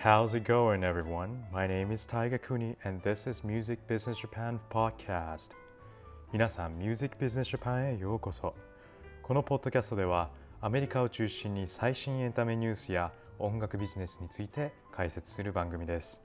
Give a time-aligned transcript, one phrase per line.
[0.00, 1.42] How's it going, everyone?
[1.52, 5.50] My name is Taiga Kuni, and this is Music Business Japan Podcast.
[6.32, 8.54] 皆さん、Music Business Japan へようこそ。
[9.24, 10.30] このポッドキャストでは、
[10.60, 16.22] アメリカを中心に最新エンタメニュースや音楽ビジネスについて解説する番組です。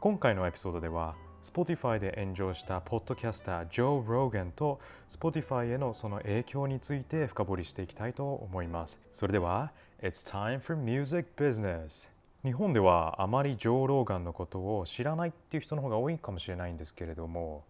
[0.00, 1.14] 今回のエピソードでは、
[1.44, 9.00] Spotify で炎上したポッドキャスター、ジョー・ローガンと Spotify へのその影響について深掘りしていきたいと思います。
[9.12, 9.70] それでは、
[10.02, 12.10] It's time for music business!
[12.44, 17.62] 日本ではあまりジョー・ローガンのことを知らないっていう人の方が多いかもしれないんですけれども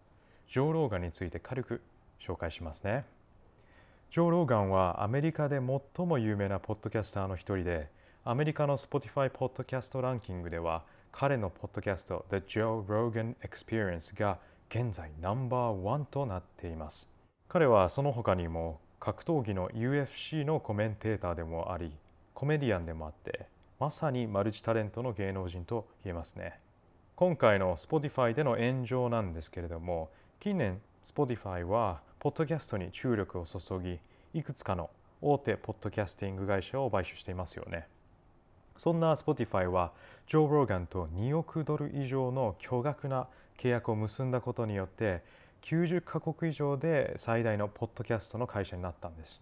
[0.51, 1.81] ジョー・ローガンについて軽く
[2.19, 3.05] 紹介しますね。
[4.09, 5.59] ジョー・ローガンはアメリカで
[5.95, 7.87] 最も有名なポッドキャスターの一人で
[8.23, 17.11] アメリカの Spotify ポッドキャストランキングでは彼のポッドキャスト The Joe Rogan Experience が現在ナンバーワンとなっています。
[17.47, 21.91] 彼はその他にも格闘技の UFC のコメンテーターでもあり
[22.33, 26.59] コメディアンでもあってまさにマルチタレントの芸能人と言えますね。
[27.15, 33.99] 今回の Spotify での炎上なんですけれども近年 Spotify はポッドキャストに注力を注ぎ
[34.33, 34.89] いくつかの
[35.21, 37.87] 大手ポッドキャスティング会社を買収していますよね。
[38.77, 39.91] そんな Spotify は
[40.27, 45.23] ジョー・ローガンと2億ドル以上の巨額な契約を結んだことによって
[45.61, 49.41] 90カ国以上で最大のポッドキャストの会社になったんです。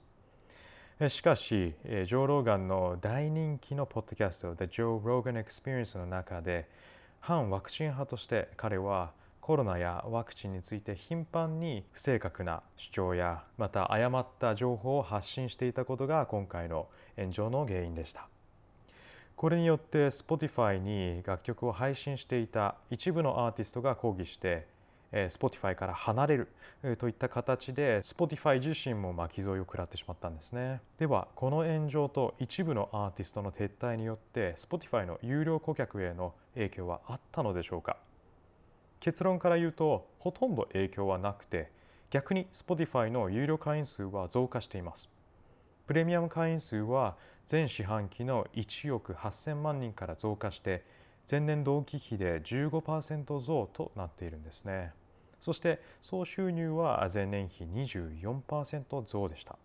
[1.09, 6.69] しかし、ジョー・ローガンの大人気のポッドキャスト The Joe Rogan Experience の中で
[7.19, 18.27] 反ワクチン派として彼はコロナやワクチンについて頻繁に不正確な主張やまた誤った情報を発信していたことが今回の炎上の原因でした。
[19.36, 24.67] これによって Spotify に楽曲を配信していた一部のアーティストが抗議して
[25.12, 26.48] Spotify から離れる
[26.98, 30.81] といった形で Spotify 自身も巻き添えを食らってしまったんですね。
[30.98, 37.98] ではこの炎上と一部のアーティストの撤退によって Spotify の有料顧客への影響はあったのでしょうか？
[39.02, 41.71] 結論から言うとほとんど影響はなくて
[42.10, 45.10] 逆に Spotify の有料会員数は増加しています。
[45.88, 47.17] プレミアム会員数は
[47.52, 50.86] 前四半期の1億8000万人から増加して
[51.30, 54.94] 前年同期比で15%増となっているんですね。
[55.41, 59.57] そして総収入は前年比24%増でした。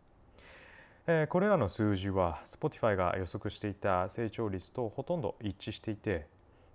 [1.29, 6.27] これらの数字は Spotify が予測していた成長率とほとんど一致していて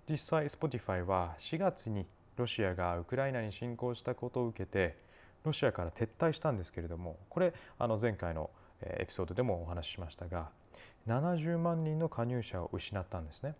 [0.08, 4.96] 実際 Spotify は4月にロシアがウクライナに侵攻したことを受けて
[5.44, 8.48] ロシアから撤退したんですけれどもこれあの前回の
[8.82, 10.48] エピソードでもお話ししましたが
[11.06, 13.54] 70万人の加入者を失ったんですね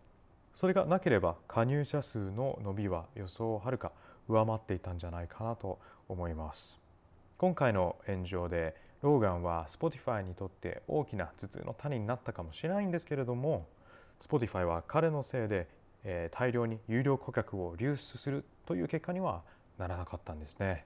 [0.55, 3.93] それがなければ加入者数の伸びは予想をはるか
[4.29, 5.79] 上回っていたんじゃないかなと
[6.09, 6.79] 思います。
[7.39, 13.67] 今回の炎上でローガンは Spotify にとって大きな頭痛の種になったかもしれないんですけれども
[14.21, 15.67] Spotify は彼のせいで、
[16.31, 19.43] 大量に有料顧客を流出するという結果には
[19.79, 20.85] ならなかったんですね。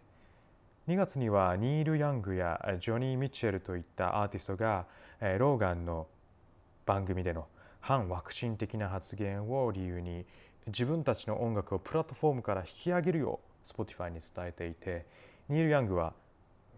[0.89, 4.87] 2月にはニール・ヤングやジョニー・ミッチェルといったアーティストが、
[5.21, 6.07] ローガンの
[6.87, 7.47] 番組での
[7.81, 10.25] 反ワクチン的な発言を理由に
[10.67, 15.07] 自分たちの音楽をプラットフォームから引き上げるよう Spotify に伝えていて
[15.49, 16.13] ニール・ヤングは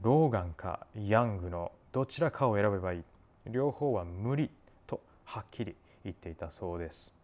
[0.02, 3.02] ローガンかヤングのどちらかを選べばいい。
[3.46, 4.50] 両方は無理
[4.86, 7.14] とはっきり言っていたそうです、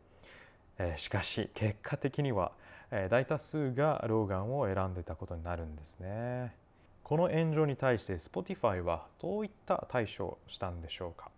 [0.78, 2.52] えー、しかし結果的には、
[2.90, 6.54] えー、大多数がローガンを選んでたことになるんですね。
[7.02, 11.30] この炎上に対して Spotify はどういった対処をしたんでしょうか。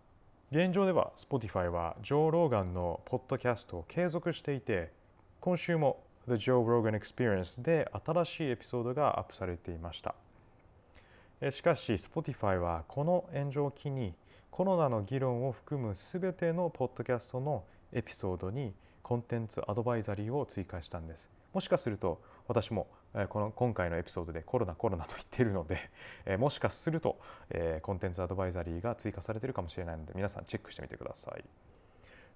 [0.53, 4.93] 現状では Spotify はジョー・ローガンのポッドキャストを継続していて
[5.47, 10.17] 今週も The Joe Rogan Experience で新しいエピソードがアップされていました。
[11.53, 14.13] しかし Spotify はこの炎上を機に
[14.51, 17.63] コロナの議論を含むすべてのポッドキャストの
[17.93, 18.75] エピソードに
[19.05, 21.31] コンテンツアドバイザリーを追加したんです。
[21.53, 22.89] もしかすると私も
[23.29, 27.21] この今回のエピソードでコロナコロナと言っているのでもしかすると
[27.83, 31.45] コンテンツアドバイザリーが追加されているかもしれないので皆さんチェックしてみてください。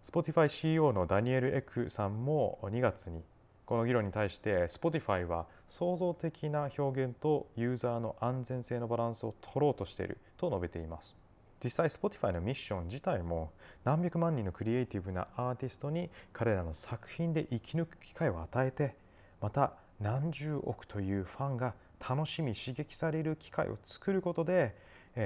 [0.04, 3.22] Spotify CEO のダニエル・エクさんも2月に
[3.66, 11.14] この議論に対して Spotify は創造的な表現とユーザーの安全性のバランスを取ろうとしていると述べています。
[11.62, 13.52] 実際 Spotify のミッション自体も
[13.84, 18.96] 何百万人のクリエイティブなアーティストに彼らの作品で生き抜く機会を与えて
[19.40, 24.74] また何十億というファンが楽しみ刺激される機会を作ることで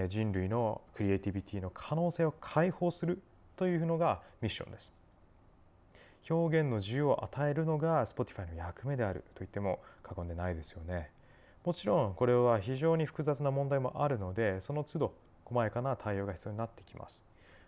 [0.08, 3.22] 人類のクリエイティビティの可能性を解放する
[3.56, 4.92] というのがミッションです。
[6.28, 11.10] 表現の自由を与えるのが Spotify の役目であると言っても過言でないですよね。
[11.64, 15.14] もちろんこれは非常に複雑な問題もあるのでその都度
[15.44, 17.24] 細やかな対応が必要になってきます。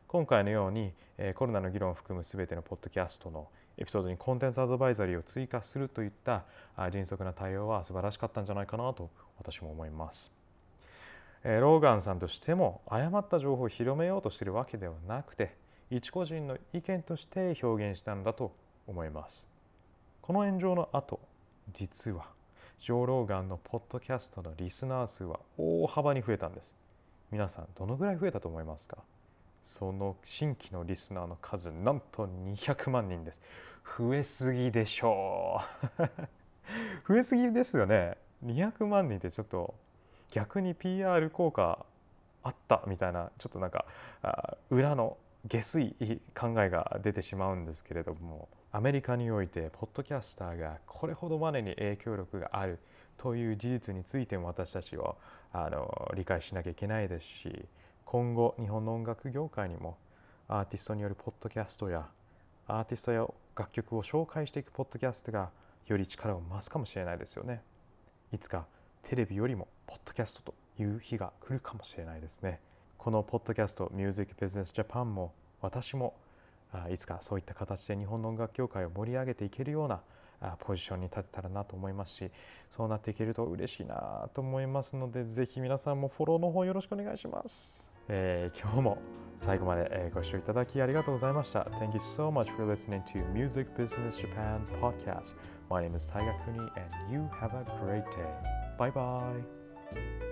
[0.09, 0.93] 今回のように
[1.35, 6.45] コロナの議論を含む全てのポッドキャストのエピソードにコンテンツアドバイザリーを追加するといった
[6.91, 10.31] 迅速な対応は素晴らしかったんじゃないかなと私も思います。
[11.45, 15.55] ローガンさんとしても誤った情報を広めようとしているわけではなくて
[15.91, 18.53] 一個人の意見として表現したんだと
[18.87, 19.47] 思います。
[20.23, 21.21] この炎上の後
[21.73, 22.27] 実は
[22.81, 26.75] ジョー・ローガンのポッドキャストのリスナー数は大幅に増えたんです。
[27.31, 28.99] 皆さんどのぐらい増えたと思いますか？
[29.65, 33.41] その新規のリスナーの数なんと200万人です
[33.99, 35.61] 増えすぎでしょ
[35.99, 36.03] う
[37.13, 39.75] 増えすぎですよね200万人ってちょっと
[40.31, 41.85] 逆に PR 効果
[42.45, 43.87] あったみたいなちょっとなんか
[44.71, 45.17] 裏の
[45.49, 45.95] 下水
[46.35, 52.79] 考えが出てしまうんですけれどもアメリカにおいてポッドキャスターがこれほどまでに影響力がある
[53.17, 55.15] という事実についても私たちは
[55.53, 57.65] あの理解しなきゃいけないですし
[58.05, 59.97] 今後日本の音楽業界にも
[60.49, 62.07] アーティストによるポッドキャストや
[62.69, 63.27] アーティストや
[63.57, 65.51] 楽曲を紹介していくポッドキャストが
[65.87, 67.63] より力を増すかもしれないですよね。
[68.33, 68.67] いつか
[69.03, 72.61] テレビよりもポッドキャストという日が来るかもしれないですね。
[73.07, 76.15] このポッドキャスト Music Business Japan も私も
[76.91, 80.01] いつかそういった形で日本の音楽業界を盛り上げていけるような
[80.59, 82.31] ポジションに立てたらなと思いますし
[82.77, 88.99] そうなっていけると嬉しいなと思いますのでぜひ皆さんもフォローの方よろしくお願いします、えー、今日も
[89.39, 91.61] 最後までご視聴いただきありがとうございました。
[91.79, 95.37] Thank you so much for listening to Music Business Japan podcast.
[95.71, 98.27] My name is Taiga Kuni and you have a great day.
[98.77, 100.26] Bye bye.